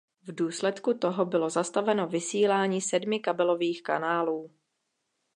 [0.21, 4.51] V důsledku toho bylo zastaveno vysílání sedmi kabelových kanálů.